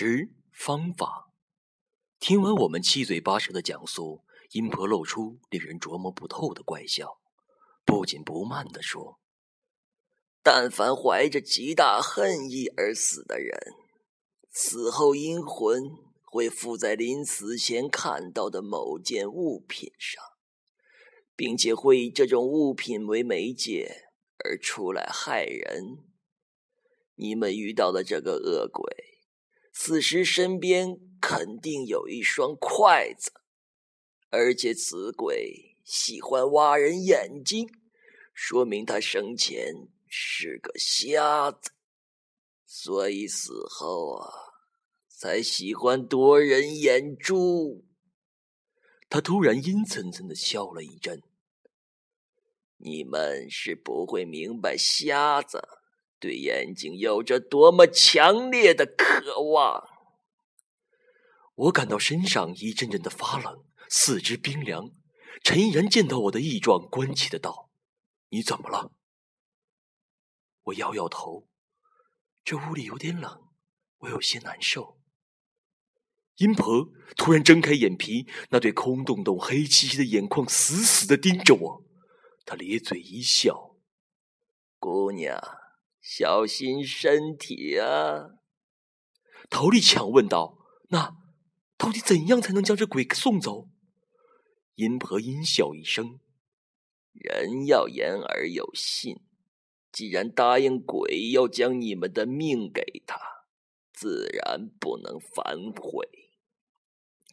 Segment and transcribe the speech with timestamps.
[0.00, 1.32] 十方法。
[2.20, 7.18] 听完我们七嘴八舌的讲述，阴婆露出令人琢磨不透的怪笑，
[7.84, 9.18] 不紧不慢地说
[10.40, 13.58] ：“但凡怀着极大恨意而死的人，
[14.52, 15.90] 死后阴魂
[16.22, 20.22] 会附在临死前看到的某件物品上，
[21.34, 24.12] 并且会以这种物品为媒介
[24.44, 25.98] 而出来害人。
[27.16, 28.86] 你们遇到的这个恶鬼。”
[29.80, 33.30] 此时身边肯定有一双筷子，
[34.28, 37.70] 而且此鬼喜欢挖人眼睛，
[38.34, 39.72] 说明他生前
[40.08, 41.70] 是个瞎子，
[42.66, 44.28] 所以死后啊
[45.08, 47.86] 才喜欢夺人眼珠。
[49.08, 51.22] 他突然阴森森的笑了一阵。
[52.78, 55.77] 你们是不会明白瞎子。
[56.20, 59.88] 对眼睛有着多么强烈的渴望！
[61.54, 64.90] 我感到身上一阵阵的发冷，四肢冰凉。
[65.42, 67.70] 陈依然见到我的异状，关切的道
[68.30, 68.92] ：“你怎么了？”
[70.64, 71.48] 我摇摇头
[72.44, 73.48] ：“这屋里有点冷，
[73.98, 74.98] 我有些难受。”
[76.38, 81.84] 阴婆突然睁开眼皮，那对空洞洞、黑漆漆的眼眶死死的盯着我。
[82.44, 83.76] 她咧嘴一笑
[84.78, 85.40] ：“姑娘。”
[86.10, 88.30] 小心身体啊！
[89.50, 90.56] 陶丽强问道
[90.88, 91.14] ：“那
[91.76, 93.68] 到底怎样才能将这鬼送走？”
[94.76, 96.18] 阴婆阴笑一声
[97.12, 99.20] ：“人要言而有信，
[99.92, 103.20] 既然答应鬼要将你们的命给他，
[103.92, 105.44] 自然不能反
[105.76, 106.08] 悔。”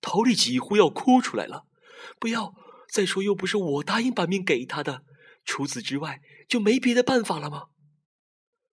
[0.00, 1.66] 陶丽几乎要哭出来了
[2.20, 2.54] ：“不要！
[2.88, 5.02] 再说又不是我答应把命给他的，
[5.44, 7.70] 除此之外就没别的办法了吗？”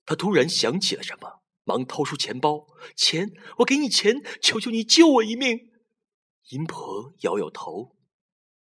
[0.07, 5.69] 他突然想起了什么，忙掏出钱包：“钱，我给你钱，求求你救我一命。”
[6.49, 7.97] 阴婆摇摇头：“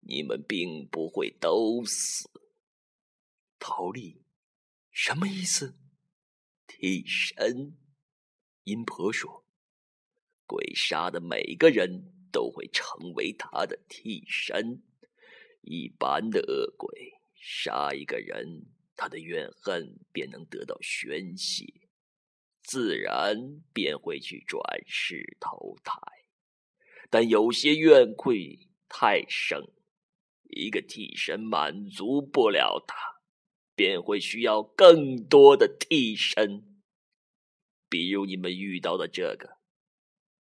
[0.01, 2.27] 你们并不会都死。”
[3.59, 4.23] 陶丽，
[4.91, 5.77] 什么意思？
[6.65, 7.77] 替身。
[8.63, 9.45] 阴婆说
[10.47, 14.81] ：“鬼杀的每个人都会成为他的替身。
[15.61, 21.65] 一般的恶鬼杀一个人。”他的怨恨便能得到宣泄，
[22.63, 23.35] 自然
[23.73, 25.99] 便会去转世投胎。
[27.09, 29.61] 但有些怨愧太深，
[30.49, 32.95] 一个替身满足不了他，
[33.75, 36.81] 便会需要更多的替身。
[37.87, 39.59] 比如你们遇到的这个，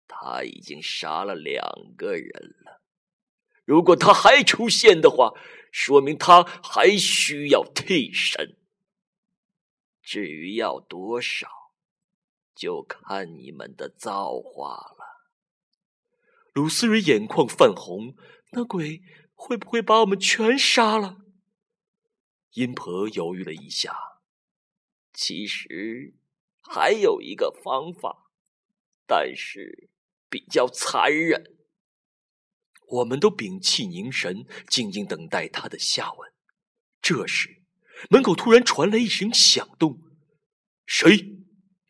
[0.06, 2.78] 他已经杀了两个人了。
[3.69, 5.34] 如果他还出现的话，
[5.71, 8.56] 说明他还需要替身，
[10.01, 11.47] 至于要多少，
[12.55, 15.28] 就看你们的造化了。
[16.55, 18.17] 鲁思蕊眼眶泛红，
[18.53, 19.03] 那鬼
[19.34, 21.19] 会不会把我们全杀了？
[22.53, 23.95] 阴婆犹豫了一下，
[25.12, 26.15] 其实
[26.62, 28.31] 还有一个方法，
[29.07, 29.91] 但是
[30.31, 31.58] 比较残忍。
[32.88, 36.32] 我们都屏气凝神，静静等待他的下文。
[37.00, 37.62] 这时，
[38.10, 40.00] 门口突然传来一声响动。
[40.87, 41.37] 谁？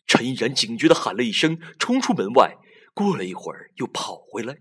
[0.06, 2.56] 陈依然警觉的喊了一声，冲出门外。
[2.94, 4.58] 过了一会儿，又跑回来。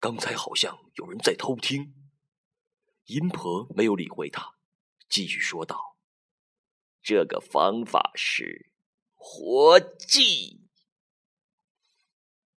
[0.00, 1.92] 刚才好像有人在偷听。
[3.04, 4.54] 阴婆没有理会他，
[5.10, 5.98] 继续说道
[7.02, 8.70] ：“这个方法是
[9.14, 10.62] 活祭。”